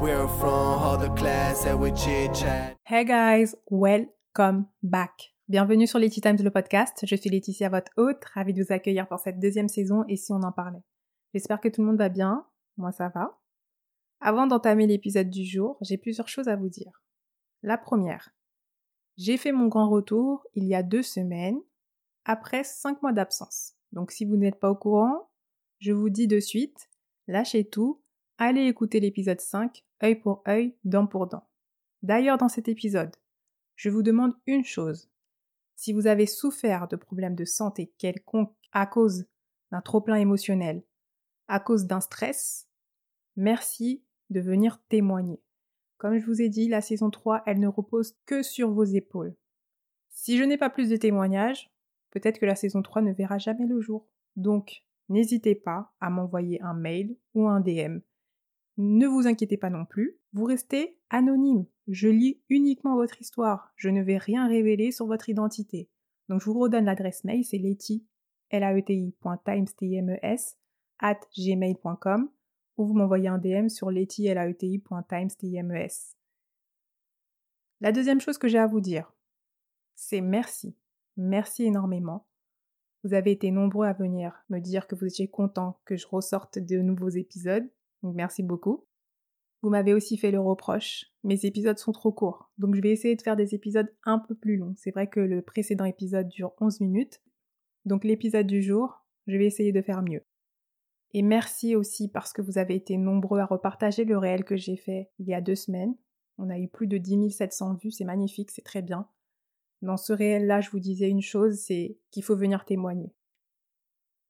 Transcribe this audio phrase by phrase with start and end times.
[0.00, 1.90] We're from the class and we.
[2.84, 5.34] Hey guys, welcome back.
[5.48, 7.04] Bienvenue sur Letty Times, le podcast.
[7.04, 10.30] Je suis Laetitia, votre hôte, ravie de vous accueillir pour cette deuxième saison et si
[10.32, 10.84] on en parlait.
[11.34, 12.46] J'espère que tout le monde va bien.
[12.76, 13.40] Moi, ça va.
[14.20, 17.02] Avant d'entamer l'épisode du jour, j'ai plusieurs choses à vous dire.
[17.64, 18.30] La première.
[19.16, 21.58] J'ai fait mon grand retour il y a deux semaines,
[22.24, 23.74] après cinq mois d'absence.
[23.90, 25.28] Donc si vous n'êtes pas au courant,
[25.80, 26.88] je vous dis de suite,
[27.26, 28.00] lâchez tout,
[28.38, 31.48] allez écouter l'épisode 5, œil pour œil, dent pour dent.
[32.02, 33.14] D'ailleurs, dans cet épisode,
[33.76, 35.10] je vous demande une chose.
[35.76, 39.26] Si vous avez souffert de problèmes de santé quelconques à cause
[39.70, 40.82] d'un trop-plein émotionnel,
[41.46, 42.68] à cause d'un stress,
[43.36, 45.40] merci de venir témoigner.
[45.96, 49.34] Comme je vous ai dit, la saison 3, elle ne repose que sur vos épaules.
[50.10, 51.70] Si je n'ai pas plus de témoignages,
[52.10, 54.08] peut-être que la saison 3 ne verra jamais le jour.
[54.36, 58.00] Donc, n'hésitez pas à m'envoyer un mail ou un DM.
[58.78, 61.66] Ne vous inquiétez pas non plus, vous restez anonyme.
[61.88, 63.72] Je lis uniquement votre histoire.
[63.74, 65.90] Je ne vais rien révéler sur votre identité.
[66.28, 68.06] Donc je vous redonne l'adresse mail, c'est leti,
[68.52, 70.36] e t e
[71.00, 72.30] at gmail.com
[72.76, 75.88] ou vous m'envoyez un DM sur leti, l a e e
[77.80, 79.12] La deuxième chose que j'ai à vous dire,
[79.96, 80.76] c'est merci.
[81.16, 82.28] Merci énormément.
[83.02, 86.60] Vous avez été nombreux à venir me dire que vous étiez content que je ressorte
[86.60, 87.68] de nouveaux épisodes.
[88.02, 88.86] Donc merci beaucoup.
[89.62, 93.16] Vous m'avez aussi fait le reproche, mes épisodes sont trop courts, donc je vais essayer
[93.16, 94.74] de faire des épisodes un peu plus longs.
[94.76, 97.20] C'est vrai que le précédent épisode dure 11 minutes,
[97.84, 100.22] donc l'épisode du jour, je vais essayer de faire mieux.
[101.12, 104.76] Et merci aussi parce que vous avez été nombreux à repartager le réel que j'ai
[104.76, 105.96] fait il y a deux semaines.
[106.36, 109.08] On a eu plus de 10 700 vues, c'est magnifique, c'est très bien.
[109.82, 113.12] Dans ce réel-là, je vous disais une chose, c'est qu'il faut venir témoigner.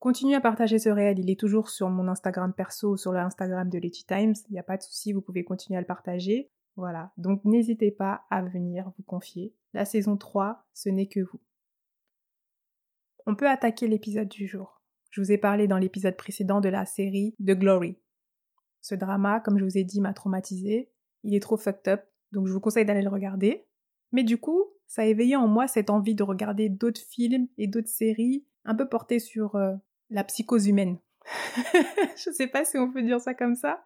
[0.00, 3.68] Continuez à partager ce réel, il est toujours sur mon Instagram perso ou sur l'Instagram
[3.68, 6.52] de Letty Times, il n'y a pas de souci, vous pouvez continuer à le partager.
[6.76, 9.52] Voilà, donc n'hésitez pas à venir vous confier.
[9.74, 11.40] La saison 3, ce n'est que vous.
[13.26, 14.80] On peut attaquer l'épisode du jour.
[15.10, 17.98] Je vous ai parlé dans l'épisode précédent de la série The Glory.
[18.80, 20.92] Ce drama, comme je vous ai dit, m'a traumatisé.
[21.24, 23.66] Il est trop fucked up, donc je vous conseille d'aller le regarder.
[24.12, 27.66] Mais du coup, ça a éveillé en moi cette envie de regarder d'autres films et
[27.66, 29.74] d'autres séries un peu portées sur euh,
[30.10, 30.98] la psychose humaine.
[32.16, 33.82] je sais pas si on peut dire ça comme ça,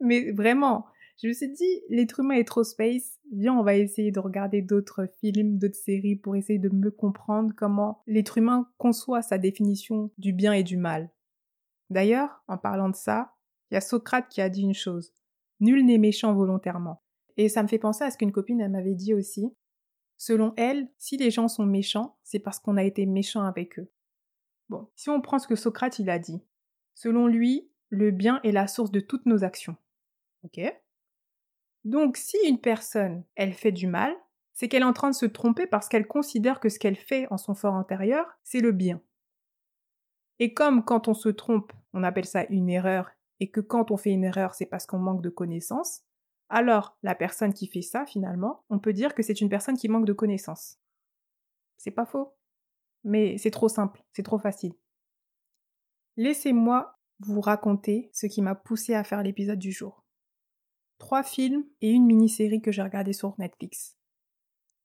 [0.00, 0.86] mais vraiment,
[1.22, 4.62] je me suis dit, l'être humain est trop space, viens, on va essayer de regarder
[4.62, 10.10] d'autres films, d'autres séries pour essayer de mieux comprendre comment l'être humain conçoit sa définition
[10.16, 11.10] du bien et du mal.
[11.90, 13.34] D'ailleurs, en parlant de ça,
[13.70, 15.12] il y a Socrate qui a dit une chose.
[15.60, 17.02] Nul n'est méchant volontairement.
[17.36, 19.52] Et ça me fait penser à ce qu'une copine m'avait dit aussi.
[20.16, 23.90] Selon elle, si les gens sont méchants, c'est parce qu'on a été méchant avec eux.
[24.68, 26.42] Bon, si on prend ce que Socrate il a dit,
[26.94, 29.76] selon lui, le bien est la source de toutes nos actions.
[30.44, 30.60] Ok?
[31.84, 34.14] Donc si une personne, elle fait du mal,
[34.52, 37.26] c'est qu'elle est en train de se tromper parce qu'elle considère que ce qu'elle fait
[37.30, 39.00] en son fort intérieur, c'est le bien.
[40.38, 43.96] Et comme quand on se trompe, on appelle ça une erreur, et que quand on
[43.96, 46.02] fait une erreur, c'est parce qu'on manque de connaissances,
[46.48, 49.88] alors la personne qui fait ça, finalement, on peut dire que c'est une personne qui
[49.88, 50.78] manque de connaissances.
[51.76, 52.37] C'est pas faux.
[53.08, 54.74] Mais c'est trop simple, c'est trop facile.
[56.16, 60.04] Laissez-moi vous raconter ce qui m'a poussé à faire l'épisode du jour.
[60.98, 63.96] Trois films et une mini-série que j'ai regardée sur Netflix.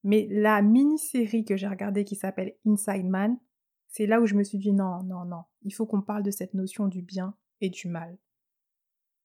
[0.03, 3.37] Mais la mini-série que j'ai regardée qui s'appelle Inside Man,
[3.89, 6.31] c'est là où je me suis dit non, non, non, il faut qu'on parle de
[6.31, 8.17] cette notion du bien et du mal.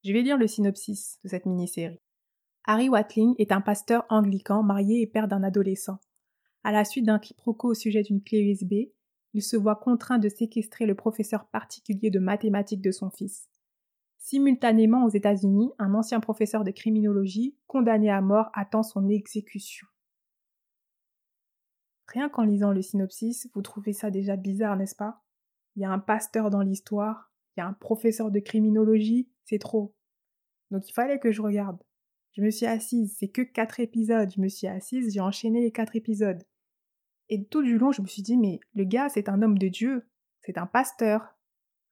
[0.05, 2.01] Je vais lire le synopsis de cette mini-série.
[2.65, 6.01] Harry Watling est un pasteur anglican marié et père d'un adolescent.
[6.65, 8.91] À la suite d'un quiproquo au sujet d'une clé USB,
[9.35, 13.49] il se voit contraint de séquestrer le professeur particulier de mathématiques de son fils.
[14.19, 19.87] Simultanément aux États-Unis, un ancien professeur de criminologie, condamné à mort, attend son exécution.
[22.09, 25.23] Rien qu'en lisant le synopsis, vous trouvez ça déjà bizarre, n'est-ce pas?
[25.77, 29.59] Il y a un pasteur dans l'histoire, il y a un professeur de criminologie, c'est
[29.59, 29.95] trop.
[30.71, 31.79] Donc il fallait que je regarde.
[32.33, 34.31] Je me suis assise, c'est que quatre épisodes.
[34.35, 36.43] Je me suis assise, j'ai enchaîné les quatre épisodes.
[37.29, 39.69] Et tout du long, je me suis dit, mais le gars, c'est un homme de
[39.69, 40.09] Dieu.
[40.43, 41.37] C'est un pasteur.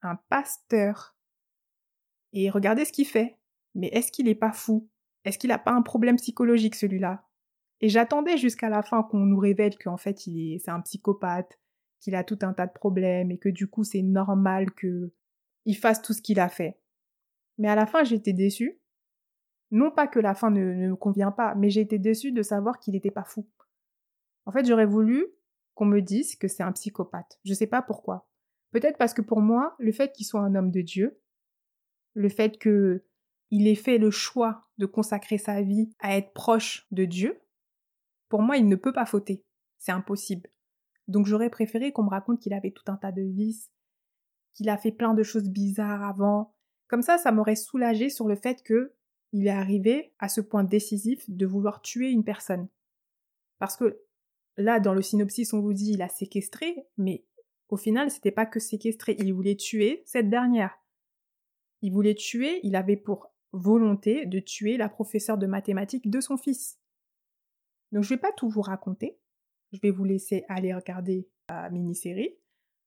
[0.03, 1.17] Un pasteur.
[2.33, 3.39] Et regardez ce qu'il fait.
[3.75, 4.89] Mais est-ce qu'il n'est pas fou?
[5.25, 7.27] Est-ce qu'il n'a pas un problème psychologique, celui-là?
[7.81, 11.59] Et j'attendais jusqu'à la fin qu'on nous révèle qu'en fait, il est, c'est un psychopathe,
[12.01, 15.13] qu'il a tout un tas de problèmes et que du coup, c'est normal que
[15.65, 16.79] il fasse tout ce qu'il a fait.
[17.59, 18.79] Mais à la fin, j'étais déçue.
[19.73, 22.79] Non pas que la fin ne, me convient pas, mais j'ai été déçue de savoir
[22.79, 23.47] qu'il n'était pas fou.
[24.47, 25.27] En fait, j'aurais voulu
[25.75, 27.39] qu'on me dise que c'est un psychopathe.
[27.45, 28.29] Je ne sais pas pourquoi.
[28.71, 31.21] Peut-être parce que pour moi, le fait qu'il soit un homme de Dieu,
[32.15, 33.03] le fait qu'il
[33.51, 37.41] ait fait le choix de consacrer sa vie à être proche de Dieu,
[38.29, 39.45] pour moi, il ne peut pas fauter.
[39.79, 40.49] C'est impossible.
[41.09, 43.71] Donc j'aurais préféré qu'on me raconte qu'il avait tout un tas de vices,
[44.55, 46.55] qu'il a fait plein de choses bizarres avant.
[46.89, 48.95] Comme ça, ça m'aurait soulagé sur le fait que
[49.33, 52.69] il est arrivé à ce point décisif de vouloir tuer une personne.
[53.59, 54.06] Parce que
[54.57, 57.25] là, dans le synopsis, on vous dit il a séquestré, mais
[57.69, 60.79] au final, c'était pas que séquestrer, il voulait tuer cette dernière.
[61.83, 66.37] Il voulait tuer, il avait pour volonté de tuer la professeure de mathématiques de son
[66.37, 66.79] fils.
[67.93, 69.19] Donc je vais pas tout vous raconter.
[69.73, 72.37] Je vais vous laisser aller regarder la mini-série,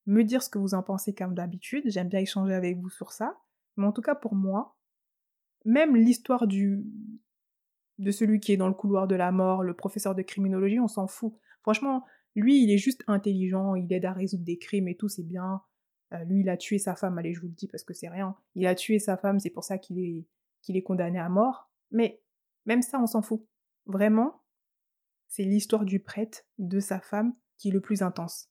[0.06, 1.84] me dire ce que vous en pensez comme d'habitude.
[1.88, 3.38] J'aime bien échanger avec vous sur ça.
[3.78, 4.78] Mais en tout cas pour moi,
[5.66, 6.84] même l'histoire du
[7.98, 10.88] de celui qui est dans le couloir de la mort, le professeur de criminologie, on
[10.88, 11.34] s'en fout.
[11.62, 15.24] Franchement, lui, il est juste intelligent, il aide à résoudre des crimes et tout, c'est
[15.24, 15.62] bien.
[16.14, 18.10] Euh, lui, il a tué sa femme, allez, je vous le dis parce que c'est
[18.10, 18.36] rien.
[18.56, 20.26] Il a tué sa femme, c'est pour ça qu'il est,
[20.62, 21.70] qu'il est condamné à mort.
[21.92, 22.22] Mais
[22.66, 23.46] même ça, on s'en fout.
[23.86, 24.42] Vraiment,
[25.28, 28.50] c'est l'histoire du prêtre, de sa femme, qui est le plus intense.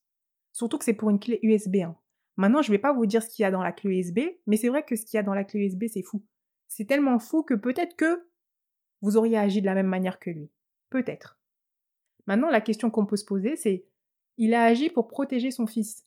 [0.52, 1.76] Surtout que c'est pour une clé USB.
[1.76, 1.96] Hein.
[2.36, 4.56] Maintenant, je vais pas vous dire ce qu'il y a dans la clé USB, mais
[4.56, 6.24] c'est vrai que ce qu'il y a dans la clé USB, c'est fou.
[6.68, 8.28] C'est tellement fou que peut-être que
[9.00, 10.50] vous auriez agi de la même manière que lui.
[10.90, 11.37] Peut-être.
[12.28, 13.86] Maintenant, la question qu'on peut se poser, c'est
[14.36, 16.06] il a agi pour protéger son fils.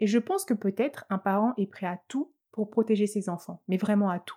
[0.00, 3.62] Et je pense que peut-être un parent est prêt à tout pour protéger ses enfants,
[3.68, 4.36] mais vraiment à tout.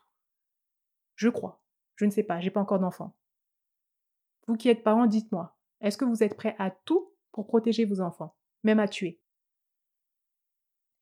[1.15, 1.62] Je crois.
[1.97, 3.18] Je ne sais pas, j'ai pas encore d'enfant.
[4.47, 8.00] Vous qui êtes parent, dites-moi, est-ce que vous êtes prêt à tout pour protéger vos
[8.00, 9.19] enfants, même à tuer?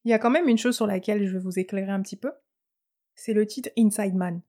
[0.03, 2.17] Il y a quand même une chose sur laquelle je vais vous éclairer un petit
[2.17, 2.31] peu,
[3.13, 4.41] c'est le titre Inside Man.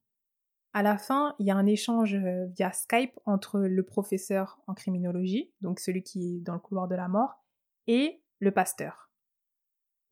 [0.73, 4.75] À la fin, il y a un échange euh, via Skype entre le professeur en
[4.75, 7.43] criminologie, donc celui qui est dans le couloir de la mort,
[7.89, 9.11] et le pasteur.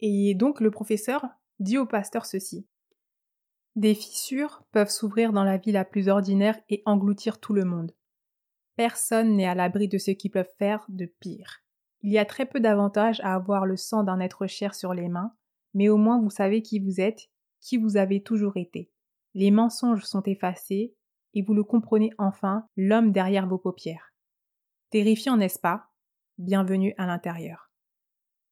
[0.01, 1.27] Et donc le professeur
[1.61, 2.67] dit au pasteur ceci.
[3.77, 7.93] Des fissures peuvent s'ouvrir dans la vie la plus ordinaire et engloutir tout le monde.
[8.75, 11.63] Personne n'est à l'abri de ce qu'ils peuvent faire de pire.
[12.03, 15.09] Il y a très peu d'avantages à avoir le sang d'un être cher sur les
[15.09, 15.33] mains,
[15.75, 17.29] mais au moins vous savez qui vous êtes
[17.61, 18.91] qui vous avez toujours été.
[19.35, 20.97] Les mensonges sont effacés
[21.35, 24.15] et vous le comprenez enfin, l'homme derrière vos paupières.
[24.91, 25.91] Terrifiant, n'est-ce pas?
[26.39, 27.71] Bienvenue à l'intérieur.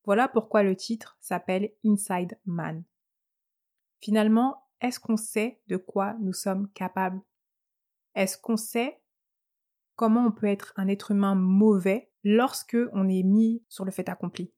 [0.04, 2.84] Voilà pourquoi le titre s'appelle Inside Man.
[4.00, 7.22] Finalement, est-ce qu'on sait de quoi nous sommes capables?
[8.14, 9.00] Est-ce qu'on sait
[9.94, 14.08] comment on peut être un être humain mauvais lorsque on est mis sur le fait
[14.08, 14.52] accompli?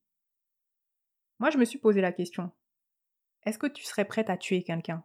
[1.38, 2.50] Moi, je me suis posé la question.
[3.44, 5.05] Est-ce que tu serais prête à tuer quelqu'un?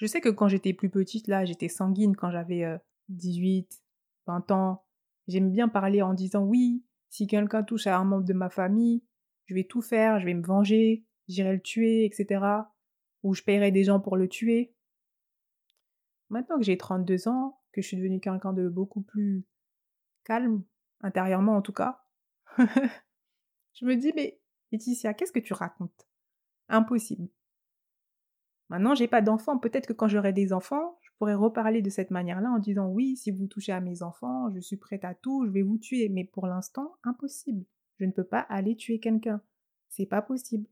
[0.00, 2.64] Je sais que quand j'étais plus petite, là, j'étais sanguine quand j'avais
[3.10, 4.84] 18, euh, 20 ans.
[5.28, 9.04] J'aime bien parler en disant oui, si quelqu'un touche à un membre de ma famille,
[9.44, 12.42] je vais tout faire, je vais me venger, j'irai le tuer, etc.
[13.22, 14.74] Ou je paierai des gens pour le tuer.
[16.30, 19.44] Maintenant que j'ai 32 ans, que je suis devenue quelqu'un de beaucoup plus
[20.24, 20.62] calme,
[21.02, 22.02] intérieurement en tout cas,
[22.56, 24.40] je me dis, mais
[24.72, 26.08] Laetitia, qu'est-ce que tu racontes?
[26.70, 27.28] Impossible.
[28.70, 29.58] Maintenant, j'ai pas d'enfants.
[29.58, 33.16] Peut-être que quand j'aurai des enfants, je pourrais reparler de cette manière-là en disant oui,
[33.16, 36.08] si vous touchez à mes enfants, je suis prête à tout, je vais vous tuer.
[36.08, 37.66] Mais pour l'instant, impossible.
[37.98, 39.42] Je ne peux pas aller tuer quelqu'un.
[39.88, 40.68] C'est pas possible.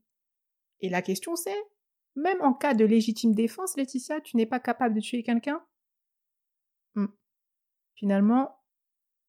[0.79, 1.61] Et la question c'est,
[2.15, 5.61] même en cas de légitime défense, Laetitia, tu n'es pas capable de tuer quelqu'un?
[6.95, 7.07] Hmm.
[7.95, 8.57] Finalement,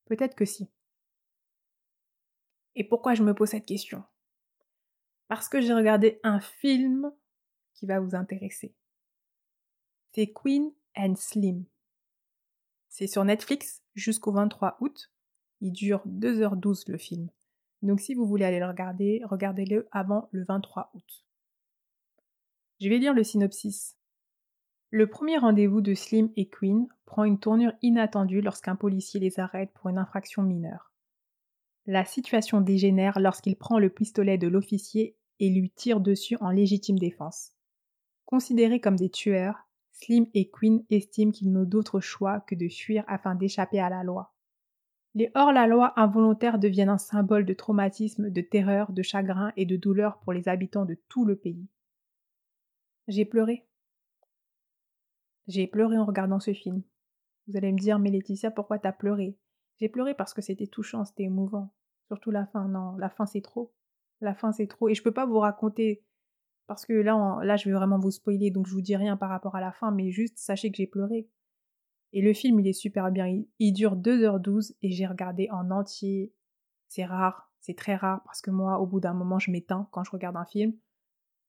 [0.07, 0.71] peut-être que si.
[2.77, 4.05] Et pourquoi je me pose cette question?
[5.27, 7.13] Parce que j'ai regardé un film
[7.87, 8.75] va vous intéresser.
[10.13, 11.65] C'est Queen and Slim.
[12.89, 15.13] C'est sur Netflix jusqu'au 23 août.
[15.61, 17.31] Il dure 2h12 le film.
[17.83, 21.25] Donc si vous voulez aller le regarder, regardez-le avant le 23 août.
[22.81, 23.97] Je vais lire le synopsis.
[24.91, 29.71] Le premier rendez-vous de Slim et Queen prend une tournure inattendue lorsqu'un policier les arrête
[29.73, 30.93] pour une infraction mineure.
[31.87, 36.99] La situation dégénère lorsqu'il prend le pistolet de l'officier et lui tire dessus en légitime
[36.99, 37.53] défense.
[38.31, 43.05] Considérés comme des tueurs, Slim et Queen estiment qu'ils n'ont d'autre choix que de fuir
[43.09, 44.33] afin d'échapper à la loi.
[45.15, 50.21] Les hors-la-loi involontaires deviennent un symbole de traumatisme, de terreur, de chagrin et de douleur
[50.21, 51.67] pour les habitants de tout le pays.
[53.09, 53.67] J'ai pleuré.
[55.49, 56.83] J'ai pleuré en regardant ce film.
[57.49, 59.37] Vous allez me dire, mais Laetitia, pourquoi t'as pleuré?
[59.81, 61.75] J'ai pleuré parce que c'était touchant, c'était émouvant.
[62.07, 63.73] Surtout la fin, non, la fin c'est trop.
[64.21, 64.89] La fin, c'est trop.
[64.89, 66.05] Et je peux pas vous raconter
[66.71, 69.29] parce que là, là, je vais vraiment vous spoiler, donc je vous dis rien par
[69.29, 71.29] rapport à la fin, mais juste sachez que j'ai pleuré.
[72.13, 73.43] Et le film, il est super bien.
[73.59, 76.33] Il, dure 2h12 et j'ai regardé en entier.
[76.87, 80.05] C'est rare, c'est très rare parce que moi, au bout d'un moment, je m'éteins quand
[80.05, 80.73] je regarde un film.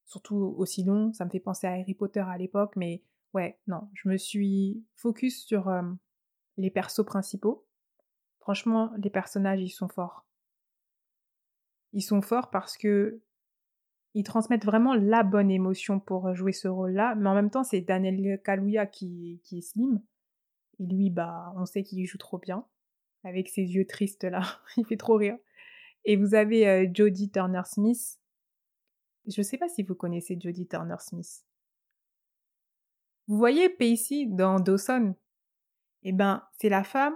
[0.06, 3.04] Surtout aussi long, ça me fait penser à Harry Potter à l'époque, mais
[3.36, 5.84] Ouais, non, je me suis focus sur euh,
[6.58, 7.68] les persos principaux.
[8.40, 10.26] Franchement, les personnages, ils sont forts.
[11.94, 13.22] Ils sont forts parce que
[14.14, 17.82] ils transmettent vraiment la bonne émotion pour jouer ce rôle-là, mais en même temps, c'est
[17.82, 20.02] Daniel Kaluuya qui, qui est slim.
[20.80, 22.66] Et lui, bah, on sait qu'il joue trop bien,
[23.24, 24.42] avec ses yeux tristes là,
[24.78, 25.38] il fait trop rire.
[26.04, 28.20] Et vous avez euh, Jodie Turner-Smith.
[29.28, 31.46] Je ne sais pas si vous connaissez Jodie Turner-Smith.
[33.28, 35.16] Vous voyez Pacey dans Dawson?
[36.04, 37.16] Eh ben, c'est la femme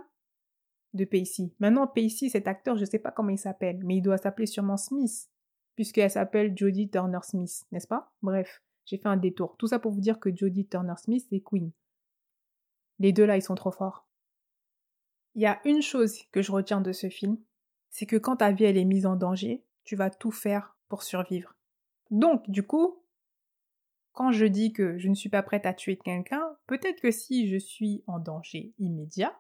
[0.93, 1.51] de Pacey.
[1.59, 4.45] Maintenant, Pacey, cet acteur, je ne sais pas comment il s'appelle, mais il doit s'appeler
[4.45, 5.29] sûrement Smith,
[5.75, 8.11] puisqu'elle s'appelle Jodie Turner-Smith, n'est-ce pas?
[8.21, 9.57] Bref, j'ai fait un détour.
[9.57, 11.71] Tout ça pour vous dire que Jodie Turner-Smith, c'est Queen.
[12.99, 14.07] Les deux là, ils sont trop forts.
[15.35, 17.37] Il y a une chose que je retiens de ce film,
[17.89, 21.03] c'est que quand ta vie elle est mise en danger, tu vas tout faire pour
[21.03, 21.55] survivre.
[22.09, 23.03] Donc, du coup,
[24.13, 27.49] quand je dis que je ne suis pas prête à tuer quelqu'un, peut-être que si
[27.49, 29.37] je suis en danger immédiat,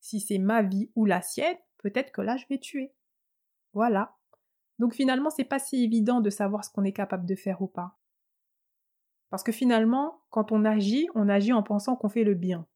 [0.00, 2.92] si c'est ma vie ou la sienne, peut-être que là je vais tuer.
[3.72, 4.14] Voilà.
[4.82, 7.68] Donc finalement, c'est pas si évident de savoir ce qu'on est capable de faire ou
[7.68, 8.00] pas.
[9.30, 12.66] Parce que finalement, quand on agit, on agit en pensant qu'on fait le bien.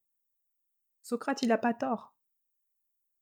[1.01, 2.15] Socrate, il n'a pas tort.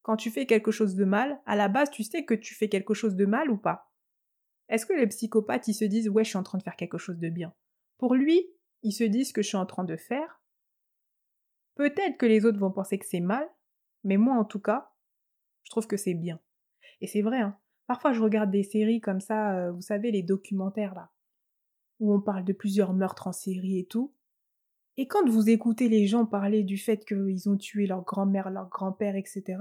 [0.04, 2.70] Quand tu fais quelque chose de mal, à la base, tu sais que tu fais
[2.70, 3.92] quelque chose de mal ou pas.
[4.70, 7.00] Est-ce que les psychopathes, ils se disent, ouais, je suis en train de faire quelque
[7.00, 7.56] chose de bien?
[7.98, 8.46] Pour lui,
[8.84, 10.44] ils se disent que je suis en train de faire.
[11.74, 13.50] Peut-être que les autres vont penser que c'est mal,
[14.04, 14.92] mais moi en tout cas,
[15.64, 16.40] je trouve que c'est bien.
[17.02, 17.60] Et c'est vrai, hein.
[17.88, 21.12] Parfois je regarde des séries comme ça, euh, vous savez, les documentaires là,
[22.00, 24.14] où on parle de plusieurs meurtres en série et tout.
[24.98, 28.70] Et quand vous écoutez les gens parler du fait qu'ils ont tué leur grand-mère, leur
[28.70, 29.58] grand-père, etc.,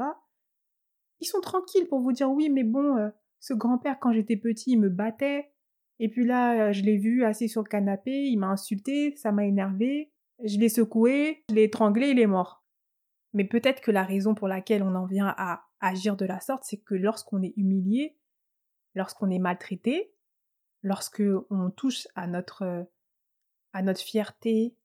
[1.21, 4.73] ils sont tranquilles pour vous dire oui, mais bon, euh, ce grand-père, quand j'étais petit,
[4.73, 5.50] il me battait,
[5.99, 9.45] et puis là, je l'ai vu assis sur le canapé, il m'a insulté, ça m'a
[9.45, 10.12] énervé,
[10.43, 12.64] je l'ai secoué, je l'ai étranglé, il est mort.
[13.33, 16.64] Mais peut-être que la raison pour laquelle on en vient à agir de la sorte,
[16.64, 18.17] c'est que lorsqu'on est humilié,
[18.95, 20.12] lorsqu'on est maltraité,
[20.83, 22.87] lorsque on touche à notre
[23.73, 24.76] à notre fierté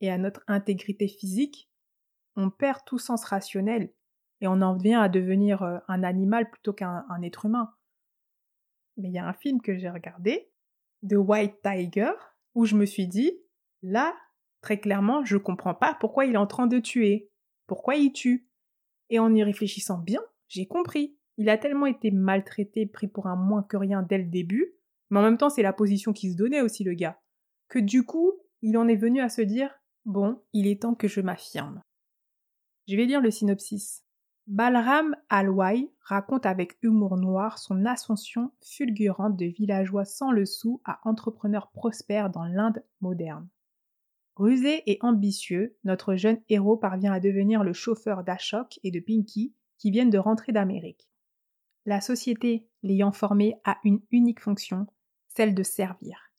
[0.00, 1.70] et à notre intégrité physique,
[2.34, 3.92] on perd tout sens rationnel
[4.40, 7.72] et on en vient à devenir euh, un animal plutôt qu'un être humain.
[8.96, 10.50] Mais il y a un film que j'ai regardé
[11.08, 12.12] The White Tiger
[12.54, 13.32] où je me suis dit,
[13.82, 14.14] là,
[14.60, 17.30] très clairement, je comprends pas pourquoi il est en train de tuer.
[17.68, 18.48] Pourquoi il tue
[19.08, 20.20] Et en y réfléchissant bien,
[20.52, 21.16] j'ai compris.
[21.38, 24.74] Il a tellement été maltraité, pris pour un moins que rien dès le début,
[25.08, 27.18] mais en même temps, c'est la position qu'il se donnait aussi, le gars,
[27.68, 29.70] que du coup, il en est venu à se dire,
[30.04, 31.80] bon, il est temps que je m'affirme.
[32.86, 34.04] Je vais lire le synopsis.
[34.46, 41.00] Balram Alwai raconte avec humour noir son ascension fulgurante de villageois sans le sou à
[41.08, 43.48] entrepreneur prospère dans l'Inde moderne.
[44.36, 49.54] Rusé et ambitieux, notre jeune héros parvient à devenir le chauffeur d'Ashok et de Pinky
[49.82, 51.10] qui viennent de rentrer d'Amérique.
[51.86, 54.86] La société l'ayant formé a une unique fonction,
[55.26, 56.30] celle de servir.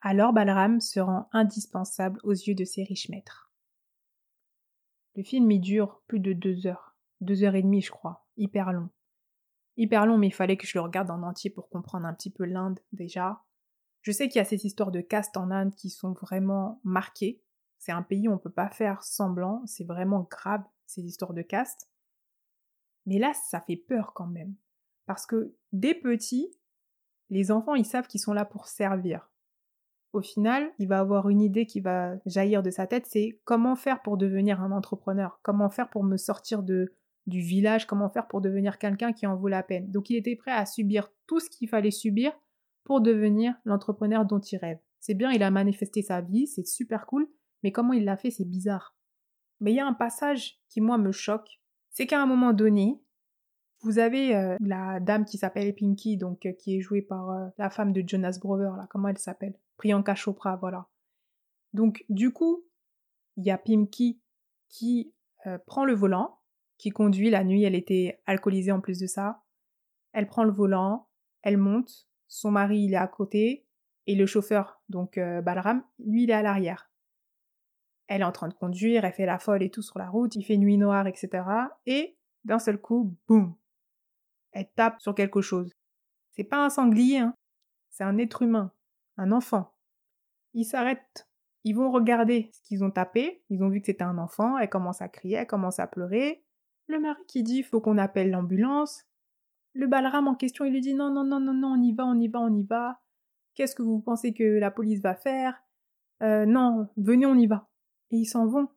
[0.00, 3.52] Alors Balram se rend indispensable aux yeux de ses riches maîtres.
[5.14, 8.26] Le film y dure plus de deux heures deux heures et demie, je crois.
[8.36, 8.90] Hyper long.
[9.76, 12.30] Hyper long, mais il fallait que je le regarde en entier pour comprendre un petit
[12.30, 13.44] peu l'Inde déjà.
[14.02, 17.40] Je sais qu'il y a ces histoires de caste en Inde qui sont vraiment marquées.
[17.78, 19.62] C'est un pays où on ne peut pas faire semblant.
[19.64, 21.88] C'est vraiment grave, ces histoires de caste.
[23.06, 24.54] Mais là, ça fait peur quand même.
[25.06, 26.50] Parce que dès petits,
[27.30, 29.30] les enfants, ils savent qu'ils sont là pour servir.
[30.12, 33.74] Au final, il va avoir une idée qui va jaillir de sa tête, c'est comment
[33.74, 36.94] faire pour devenir un entrepreneur, comment faire pour me sortir de,
[37.26, 39.90] du village, comment faire pour devenir quelqu'un qui en vaut la peine?
[39.90, 42.32] Donc il était prêt à subir tout ce qu'il fallait subir
[42.84, 44.78] pour devenir l'entrepreneur dont il rêve.
[45.00, 47.28] C'est bien, il a manifesté sa vie, c'est super cool,
[47.62, 48.96] mais comment il l'a fait, c'est bizarre.
[49.60, 51.60] Mais il y a un passage qui, moi, me choque.
[51.94, 53.00] C'est qu'à un moment donné,
[53.82, 57.46] vous avez euh, la dame qui s'appelle Pinky, donc euh, qui est jouée par euh,
[57.56, 59.54] la femme de Jonas Brover, là, comment elle s'appelle?
[59.76, 60.88] Priyanka Chopra, voilà.
[61.72, 62.64] Donc, du coup,
[63.36, 64.20] il y a Pinky
[64.68, 65.12] qui
[65.66, 66.38] prend le volant,
[66.78, 69.42] qui conduit la nuit, elle était alcoolisée en plus de ça.
[70.12, 71.08] Elle prend le volant,
[71.42, 73.66] elle monte, son mari il est à côté,
[74.06, 76.90] et le chauffeur, donc Balram, lui il est à l'arrière.
[78.06, 80.34] Elle est en train de conduire, elle fait la folle et tout sur la route,
[80.36, 81.44] il fait nuit noire, etc.
[81.86, 83.54] Et d'un seul coup, boum,
[84.52, 85.72] elle tape sur quelque chose.
[86.32, 87.34] C'est pas un sanglier, hein.
[87.90, 88.72] c'est un être humain,
[89.16, 89.72] un enfant.
[90.52, 91.28] Ils s'arrêtent,
[91.64, 94.68] ils vont regarder ce qu'ils ont tapé, ils ont vu que c'était un enfant, elle
[94.68, 96.44] commence à crier, elle commence à pleurer,
[96.86, 99.04] le mari qui dit faut qu'on appelle l'ambulance.
[99.72, 102.04] Le Balram en question, il lui dit non, non, non, non, non, on y va,
[102.04, 103.00] on y va, on y va.
[103.54, 105.62] Qu'est-ce que vous pensez que la police va faire?
[106.22, 107.68] Euh, Non, venez, on y va.
[108.18, 108.68] Ils s'en vont.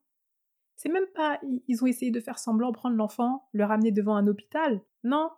[0.76, 4.28] C'est même pas ils ont essayé de faire semblant prendre l'enfant, le ramener devant un
[4.28, 4.82] hôpital.
[5.04, 5.32] Non.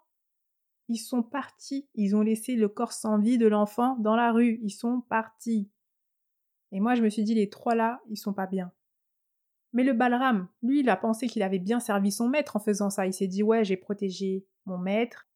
[0.88, 4.60] Ils sont partis, ils ont laissé le corps sans vie de l'enfant dans la rue,
[4.64, 5.70] ils sont partis.
[6.72, 8.72] Et moi je me suis dit les trois là, ils sont pas bien.
[9.74, 12.90] Mais le Balram, lui, il a pensé qu'il avait bien servi son maître en faisant
[12.90, 13.06] ça.
[13.06, 15.28] Il s'est dit ouais, j'ai protégé mon maître.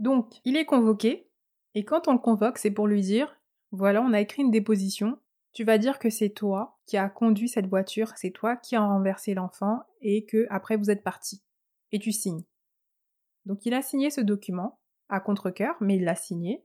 [0.00, 1.30] Donc, il est convoqué,
[1.74, 3.36] et quand on le convoque, c'est pour lui dire
[3.70, 5.18] voilà, on a écrit une déposition,
[5.52, 8.84] tu vas dire que c'est toi qui as conduit cette voiture, c'est toi qui as
[8.84, 11.42] renversé l'enfant et que après vous êtes parti.
[11.92, 12.44] Et tu signes.
[13.46, 14.78] Donc il a signé ce document
[15.08, 16.64] à contre-cœur, mais il l'a signé.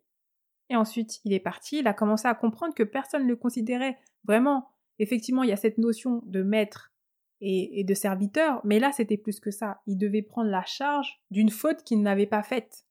[0.70, 3.98] Et ensuite, il est parti, il a commencé à comprendre que personne ne le considérait
[4.26, 4.70] vraiment.
[5.00, 6.94] Effectivement, il y a cette notion de maître
[7.42, 9.82] et, et de serviteur, mais là, c'était plus que ça.
[9.88, 12.86] Il devait prendre la charge d'une faute qu'il n'avait pas faite.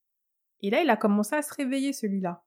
[0.61, 2.45] Et là, il a commencé à se réveiller, celui-là.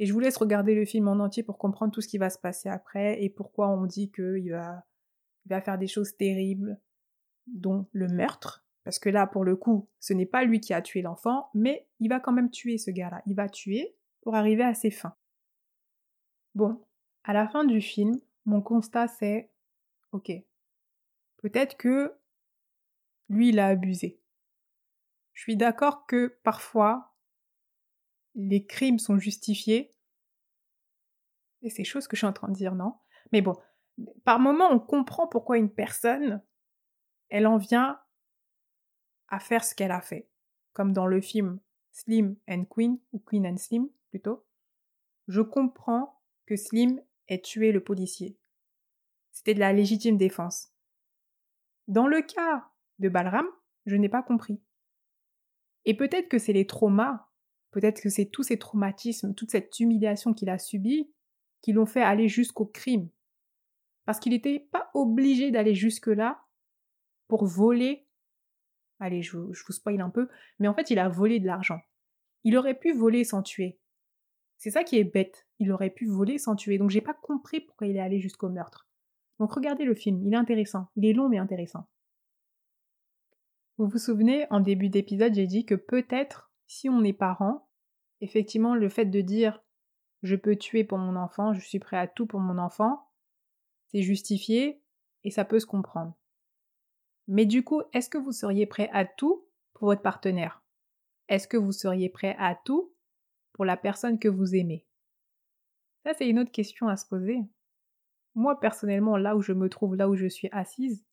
[0.00, 2.30] Et je vous laisse regarder le film en entier pour comprendre tout ce qui va
[2.30, 4.86] se passer après et pourquoi on dit qu'il va,
[5.44, 6.80] il va faire des choses terribles,
[7.46, 8.64] dont le meurtre.
[8.82, 11.86] Parce que là, pour le coup, ce n'est pas lui qui a tué l'enfant, mais
[11.98, 13.20] il va quand même tuer ce gars-là.
[13.26, 15.14] Il va tuer pour arriver à ses fins.
[16.54, 16.82] Bon,
[17.22, 19.50] à la fin du film, mon constat c'est
[20.12, 20.32] ok,
[21.36, 22.14] peut-être que
[23.28, 24.18] lui il a abusé.
[25.34, 27.09] Je suis d'accord que parfois
[28.34, 29.94] les crimes sont justifiés.
[31.62, 32.94] Et c'est chose que je suis en train de dire, non?
[33.32, 33.56] Mais bon,
[34.24, 36.42] par moment, on comprend pourquoi une personne,
[37.28, 38.00] elle en vient
[39.28, 40.28] à faire ce qu'elle a fait.
[40.72, 41.60] Comme dans le film
[41.92, 44.46] Slim and Queen, ou Queen and Slim plutôt.
[45.28, 48.38] Je comprends que Slim ait tué le policier.
[49.32, 50.72] C'était de la légitime défense.
[51.88, 52.68] Dans le cas
[52.98, 53.46] de Balram,
[53.86, 54.60] je n'ai pas compris.
[55.84, 57.29] Et peut-être que c'est les traumas
[57.70, 61.10] Peut-être que c'est tous ces traumatismes, toute cette humiliation qu'il a subie
[61.62, 63.08] qui l'ont fait aller jusqu'au crime.
[64.04, 66.42] Parce qu'il n'était pas obligé d'aller jusque-là
[67.28, 68.06] pour voler.
[68.98, 70.28] Allez, je, vous spoil un peu,
[70.58, 71.80] mais en fait, il a volé de l'argent.
[72.44, 73.78] Il aurait pu voler sans tuer.
[74.58, 75.46] C'est ça qui est bête.
[75.58, 76.76] Il aurait pu voler sans tuer.
[76.76, 78.88] Donc j'ai pas compris pourquoi il est allé jusqu'au meurtre.
[79.38, 80.88] Donc regardez le film, il est intéressant.
[80.96, 81.88] Il est long mais intéressant.
[83.78, 87.68] Vous vous souvenez, en début d'épisode, j'ai dit que peut-être si on est parent,
[88.20, 89.60] effectivement, le fait de dire
[90.22, 93.10] je peux tuer pour mon enfant, je suis prêt à tout pour mon enfant,
[93.88, 94.80] c'est justifié
[95.24, 96.16] et ça peut se comprendre.
[97.26, 100.62] Mais du coup, est-ce que vous seriez prêt à tout pour votre partenaire?
[101.28, 102.94] Est-ce que vous seriez prêt à tout
[103.52, 104.86] pour la personne que vous aimez?
[106.04, 107.40] Ça, c'est une autre question à se poser.
[108.36, 111.04] Moi, personnellement, là où je me trouve, là où je suis assise,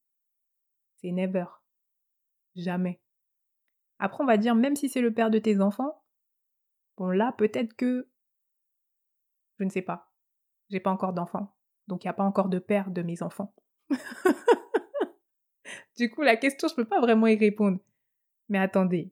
[0.98, 1.46] c'est never.
[2.56, 3.02] Jamais.
[4.00, 6.04] Après, on va dire, même si c'est le père de tes enfants,
[6.98, 8.08] bon là, peut-être que...
[9.60, 10.12] Je ne sais pas.
[10.70, 11.56] J'ai pas encore d'enfants.
[11.88, 13.56] Donc il n'y a pas encore de père de mes enfants.
[15.98, 17.80] du coup, la question, je peux pas vraiment y répondre.
[18.50, 19.12] Mais attendez.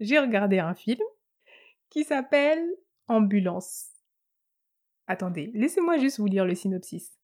[0.00, 1.02] J'ai regardé un film
[1.88, 2.64] qui s'appelle
[3.08, 3.90] Ambulance.
[5.06, 7.17] Attendez, laissez-moi juste vous lire le synopsis.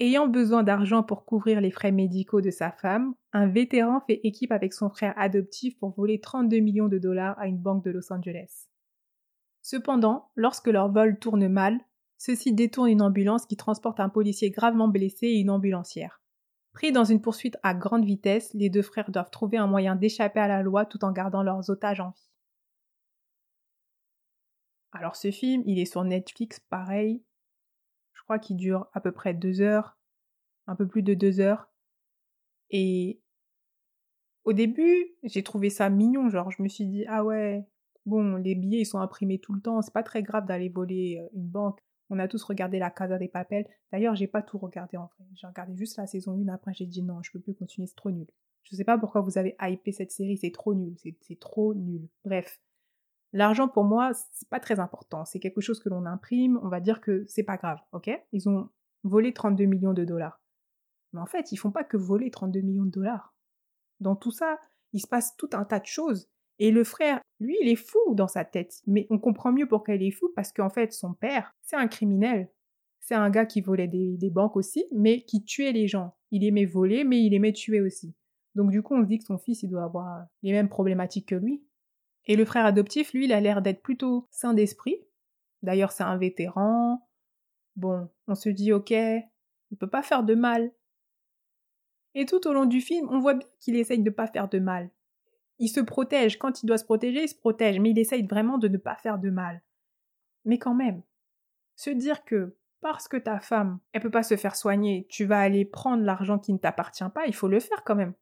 [0.00, 4.50] Ayant besoin d'argent pour couvrir les frais médicaux de sa femme, un vétéran fait équipe
[4.50, 8.12] avec son frère adoptif pour voler 32 millions de dollars à une banque de Los
[8.12, 8.68] Angeles.
[9.62, 11.78] Cependant, lorsque leur vol tourne mal,
[12.18, 16.20] ceux-ci détournent une ambulance qui transporte un policier gravement blessé et une ambulancière.
[16.72, 20.40] Pris dans une poursuite à grande vitesse, les deux frères doivent trouver un moyen d'échapper
[20.40, 22.30] à la loi tout en gardant leurs otages en vie.
[24.90, 27.22] Alors ce film, il est sur Netflix, pareil,
[28.24, 29.96] crois qu'il dure à peu près deux heures,
[30.66, 31.70] un peu plus de deux heures.
[32.70, 33.20] Et
[34.44, 37.64] au début, j'ai trouvé ça mignon, genre je me suis dit ah ouais,
[38.06, 41.18] bon, les billets ils sont imprimés tout le temps, c'est pas très grave d'aller voler
[41.20, 41.80] euh, une banque.
[42.10, 43.66] On a tous regardé la Casa des Papels.
[43.90, 45.24] D'ailleurs, j'ai pas tout regardé en vrai.
[45.34, 47.96] J'ai regardé juste la saison 1, après j'ai dit non, je peux plus continuer, c'est
[47.96, 48.26] trop nul.
[48.64, 52.08] Je sais pas pourquoi vous avez hypé cette série, c'est trop nul, c'est trop nul.
[52.24, 52.60] Bref,
[53.34, 55.24] L'argent pour moi, c'est pas très important.
[55.24, 56.60] C'est quelque chose que l'on imprime.
[56.62, 58.08] On va dire que c'est pas grave, ok?
[58.30, 58.70] Ils ont
[59.02, 60.40] volé 32 millions de dollars.
[61.12, 63.34] Mais en fait, ils font pas que voler 32 millions de dollars.
[63.98, 64.60] Dans tout ça,
[64.92, 66.28] il se passe tout un tas de choses.
[66.60, 68.80] Et le frère, lui, il est fou dans sa tête.
[68.86, 71.88] Mais on comprend mieux pourquoi il est fou parce qu'en fait, son père, c'est un
[71.88, 72.48] criminel.
[73.00, 76.14] C'est un gars qui volait des, des, banques aussi, mais qui tuait les gens.
[76.30, 78.14] Il aimait voler, mais il aimait tuer aussi.
[78.54, 81.28] Donc du coup, on se dit que son fils, il doit avoir les mêmes problématiques
[81.28, 81.64] que lui.
[82.26, 84.96] Et le frère adoptif, lui, il a l'air d'être plutôt sain d'esprit.
[85.62, 87.06] D'ailleurs, c'est un vétéran.
[87.76, 90.72] Bon, on se dit, ok, il peut pas faire de mal.
[92.14, 94.58] Et tout au long du film, on voit bien qu'il essaye de pas faire de
[94.58, 94.90] mal.
[95.58, 96.38] Il se protège.
[96.38, 97.80] Quand il doit se protéger, il se protège.
[97.80, 99.62] Mais il essaye vraiment de ne pas faire de mal.
[100.44, 101.02] Mais quand même,
[101.76, 105.40] se dire que parce que ta femme, elle peut pas se faire soigner, tu vas
[105.40, 108.12] aller prendre l'argent qui ne t'appartient pas, il faut le faire quand même.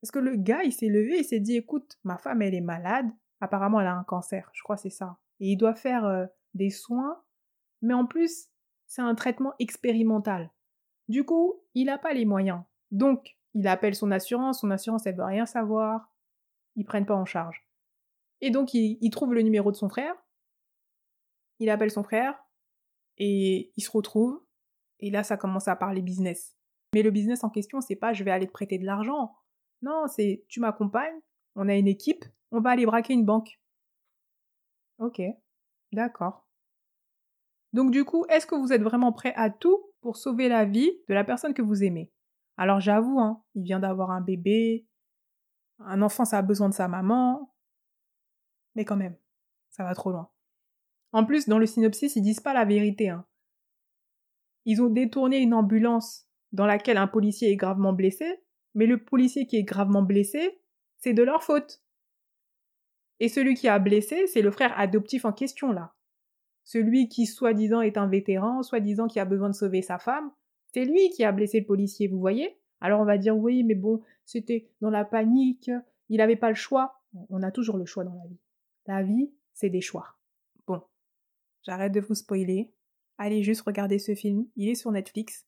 [0.00, 2.60] Parce que le gars, il s'est levé, il s'est dit, écoute, ma femme, elle est
[2.60, 3.06] malade,
[3.40, 5.18] apparemment elle a un cancer, je crois c'est ça.
[5.40, 7.22] Et il doit faire euh, des soins,
[7.82, 8.48] mais en plus,
[8.86, 10.50] c'est un traitement expérimental.
[11.08, 12.62] Du coup, il n'a pas les moyens.
[12.90, 16.12] Donc, il appelle son assurance, son assurance, elle veut rien savoir,
[16.76, 17.66] ils prennent pas en charge.
[18.40, 20.14] Et donc, il, il trouve le numéro de son frère,
[21.58, 22.34] il appelle son frère,
[23.18, 24.42] et il se retrouve,
[25.00, 26.56] et là, ça commence à parler business.
[26.94, 29.34] Mais le business en question, c'est pas je vais aller te prêter de l'argent.
[29.82, 31.20] Non, c'est tu m'accompagnes,
[31.54, 33.60] on a une équipe, on va aller braquer une banque.
[34.98, 35.20] Ok,
[35.92, 36.46] d'accord.
[37.72, 40.90] Donc du coup, est-ce que vous êtes vraiment prêt à tout pour sauver la vie
[41.08, 42.10] de la personne que vous aimez?
[42.56, 44.86] Alors j'avoue, hein, il vient d'avoir un bébé,
[45.78, 47.52] un enfant ça a besoin de sa maman,
[48.74, 49.16] mais quand même,
[49.70, 50.30] ça va trop loin.
[51.12, 53.08] En plus, dans le synopsis, ils disent pas la vérité.
[53.10, 53.26] Hein.
[54.64, 58.42] Ils ont détourné une ambulance dans laquelle un policier est gravement blessé,
[58.76, 60.60] mais le policier qui est gravement blessé,
[60.98, 61.82] c'est de leur faute.
[63.18, 65.94] Et celui qui a blessé, c'est le frère adoptif en question là.
[66.62, 70.30] Celui qui soi-disant est un vétéran, soi-disant qui a besoin de sauver sa femme,
[70.74, 72.58] c'est lui qui a blessé le policier, vous voyez?
[72.80, 75.70] Alors on va dire oui, mais bon, c'était dans la panique,
[76.10, 77.00] il n'avait pas le choix.
[77.30, 78.40] On a toujours le choix dans la vie.
[78.86, 80.18] La vie, c'est des choix.
[80.66, 80.82] Bon,
[81.62, 82.70] j'arrête de vous spoiler.
[83.16, 85.46] Allez juste regarder ce film, il est sur Netflix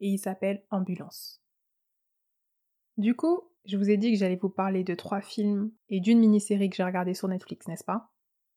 [0.00, 1.42] et il s'appelle Ambulance.
[3.00, 6.18] Du coup, je vous ai dit que j'allais vous parler de trois films et d'une
[6.18, 8.12] mini-série que j'ai regardée sur Netflix, n'est-ce pas?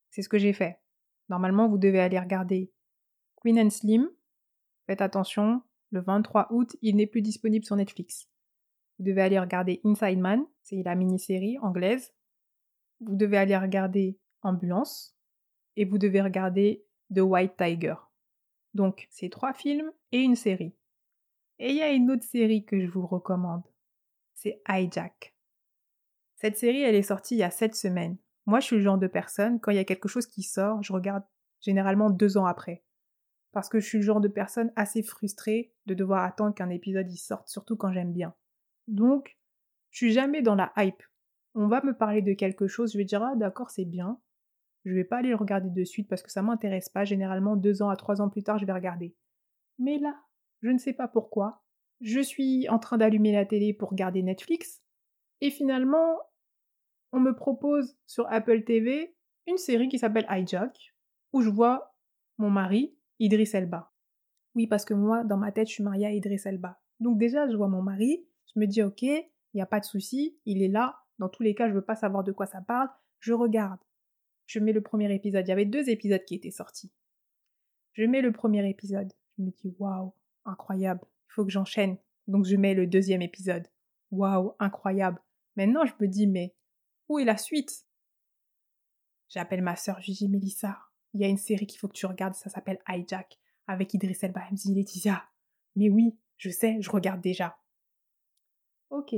[0.09, 0.81] C'est ce que j'ai fait.
[1.29, 2.69] Normalement, vous devez aller regarder
[3.37, 4.09] Queen and Slim.
[4.85, 8.27] Faites attention, le 23 août, il n'est plus disponible sur Netflix.
[8.99, 12.13] Vous devez aller regarder Inside Man, c'est la mini-série anglaise.
[12.99, 15.15] Vous devez aller regarder Ambulance.
[15.77, 17.95] Et vous devez regarder The White Tiger.
[18.73, 20.75] Donc, c'est trois films et une série.
[21.59, 23.63] Et il y a une autre série que je vous recommande
[24.43, 25.33] c'est Hijack.
[26.35, 28.17] Cette série, elle est sortie il y a sept semaines.
[28.45, 30.83] Moi, je suis le genre de personne, quand il y a quelque chose qui sort,
[30.83, 31.23] je regarde
[31.61, 32.83] généralement deux ans après.
[33.53, 37.09] Parce que je suis le genre de personne assez frustrée de devoir attendre qu'un épisode
[37.09, 38.35] y sorte, surtout quand j'aime bien.
[38.87, 39.37] Donc,
[39.91, 41.03] je suis jamais dans la hype.
[41.55, 44.19] On va me parler de quelque chose, je vais dire ah d'accord c'est bien.
[44.83, 47.05] Je vais pas aller le regarder de suite parce que ça m'intéresse pas.
[47.05, 49.15] Généralement deux ans à trois ans plus tard je vais regarder.
[49.79, 50.19] Mais là,
[50.61, 51.63] je ne sais pas pourquoi,
[52.01, 54.83] je suis en train d'allumer la télé pour regarder Netflix,
[55.41, 56.19] et finalement,
[57.11, 59.15] on me propose sur Apple TV
[59.47, 60.95] une série qui s'appelle Hijack,
[61.33, 61.95] où je vois
[62.37, 63.91] mon mari, Idris Elba.
[64.55, 66.79] Oui, parce que moi, dans ma tête, je suis mariée à Idris Elba.
[66.99, 69.85] Donc déjà, je vois mon mari, je me dis, ok, il n'y a pas de
[69.85, 72.61] souci, il est là, dans tous les cas, je veux pas savoir de quoi ça
[72.61, 73.79] parle, je regarde.
[74.45, 76.91] Je mets le premier épisode, il y avait deux épisodes qui étaient sortis.
[77.93, 80.13] Je mets le premier épisode, je me dis, waouh,
[80.45, 81.97] incroyable faut que j'enchaîne.
[82.27, 83.67] Donc je mets le deuxième épisode.
[84.11, 85.21] Waouh, incroyable.
[85.55, 86.55] Maintenant, je me dis, mais
[87.09, 87.85] où est la suite?
[89.29, 90.79] J'appelle ma sœur, je dis, Mélissa,
[91.13, 94.23] il y a une série qu'il faut que tu regardes, ça s'appelle Hijack, avec Idriss
[94.23, 94.41] Elba.
[94.47, 95.23] Elle me Laetitia,
[95.75, 97.57] mais oui, je sais, je regarde déjà.
[98.89, 99.15] Ok.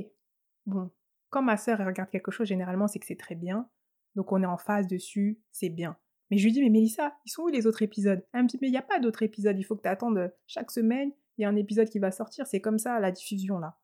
[0.66, 0.90] Bon,
[1.30, 3.70] quand ma sœur regarde quelque chose, généralement, c'est que c'est très bien.
[4.16, 5.98] Donc on est en phase dessus, c'est bien.
[6.32, 8.26] Mais je lui dis, mais Mélissa, ils sont où les autres épisodes?
[8.34, 10.34] Elle me dit, mais il n'y a pas d'autres épisodes, il faut que tu attendes
[10.48, 13.60] chaque semaine, il y a un épisode qui va sortir, c'est comme ça la diffusion
[13.60, 13.78] là.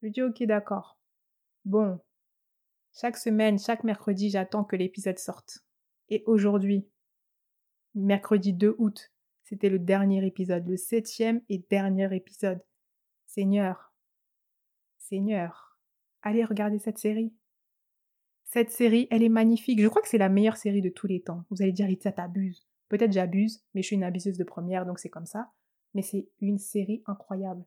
[0.00, 0.98] Je lui dis ok d'accord.
[1.64, 2.00] Bon,
[2.92, 5.64] chaque semaine, chaque mercredi, j'attends que l'épisode sorte.
[6.08, 6.86] Et aujourd'hui,
[7.94, 9.12] mercredi 2 août,
[9.44, 12.62] c'était le dernier épisode, le septième et dernier épisode.
[13.26, 13.94] Seigneur,
[14.98, 15.78] Seigneur,
[16.22, 17.34] allez regarder cette série.
[18.44, 19.80] Cette série, elle est magnifique.
[19.80, 21.44] Je crois que c'est la meilleure série de tous les temps.
[21.50, 22.66] Vous allez dire, Lisa, t'abuses.
[22.88, 25.50] Peut-être j'abuse, mais je suis une abuseuse de première, donc c'est comme ça
[25.94, 27.64] mais c'est une série incroyable.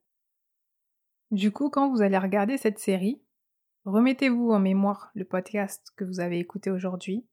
[1.32, 3.22] Du coup, quand vous allez regarder cette série,
[3.86, 7.26] remettez-vous en mémoire le podcast que vous avez écouté aujourd'hui.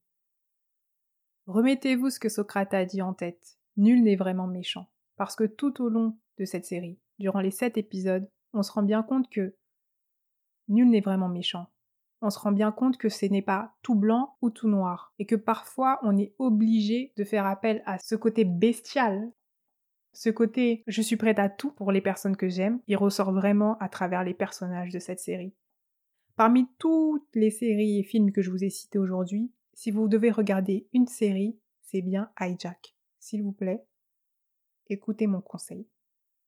[1.46, 3.59] Remettez-vous ce que Socrate a dit en tête.
[3.76, 4.88] Nul n'est vraiment méchant.
[5.16, 8.83] Parce que tout au long de cette série, durant les sept épisodes, on se rend
[8.83, 9.55] bien compte que
[10.68, 11.66] nul n'est vraiment méchant.
[12.20, 15.26] On se rend bien compte que ce n'est pas tout blanc ou tout noir, et
[15.26, 19.31] que parfois on est obligé de faire appel à ce côté bestial
[20.12, 23.79] ce côté je suis prête à tout pour les personnes que j'aime, il ressort vraiment
[23.79, 25.55] à travers les personnages de cette série.
[26.37, 30.31] Parmi toutes les séries et films que je vous ai cités aujourd'hui, si vous devez
[30.31, 32.94] regarder une série, c'est bien Hijack.
[33.18, 33.85] S'il vous plaît,
[34.88, 35.87] écoutez mon conseil.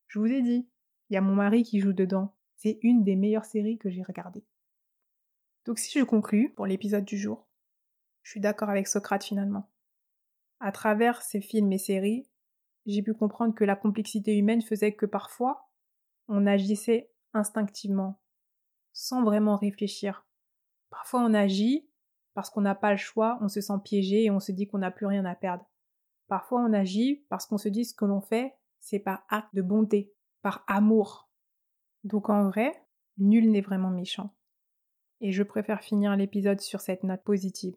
[0.08, 0.68] Je vous ai dit,
[1.08, 2.34] il y a mon mari qui joue dedans.
[2.56, 4.44] C'est une des meilleures séries que j'ai regardées.
[5.64, 7.48] Donc si je conclus pour l'épisode du jour,
[8.22, 9.70] je suis d'accord avec Socrate finalement.
[10.60, 12.26] À travers ces films et séries,
[12.86, 15.70] j'ai pu comprendre que la complexité humaine faisait que parfois,
[16.28, 18.20] on agissait instinctivement,
[18.92, 20.26] sans vraiment réfléchir.
[20.90, 21.88] Parfois, on agit
[22.34, 24.78] parce qu'on n'a pas le choix, on se sent piégé et on se dit qu'on
[24.78, 25.64] n'a plus rien à perdre.
[26.28, 29.62] Parfois, on agit parce qu'on se dit ce que l'on fait, c'est par acte de
[29.62, 31.30] bonté, par amour.
[32.02, 32.86] Donc en vrai,
[33.18, 34.34] nul n'est vraiment méchant.
[35.20, 37.76] Et je préfère finir l'épisode sur cette note positive.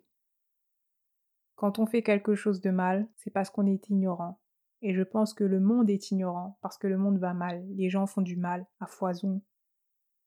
[1.56, 4.40] Quand on fait quelque chose de mal, c'est parce qu'on est ignorant.
[4.82, 7.90] Et je pense que le monde est ignorant, parce que le monde va mal, les
[7.90, 9.42] gens font du mal, à foison.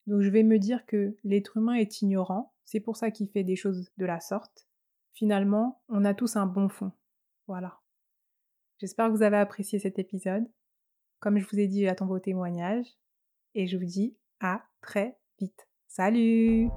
[0.07, 3.45] Donc je vais me dire que l'être humain est ignorant, c'est pour ça qu'il fait
[3.45, 4.69] des choses de la sorte.
[5.13, 6.93] Finalement, on a tous un bon fond.
[7.47, 7.81] Voilà.
[8.79, 10.49] J'espère que vous avez apprécié cet épisode.
[11.19, 12.97] Comme je vous ai dit, j'attends vos témoignages.
[13.55, 15.69] Et je vous dis à très vite.
[15.89, 16.71] Salut